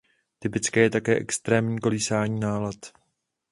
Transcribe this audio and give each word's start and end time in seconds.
Typické 0.39 0.79
je 0.79 0.89
také 0.89 1.15
extrémní 1.15 1.79
kolísání 1.79 2.39
nálad. 2.39 2.75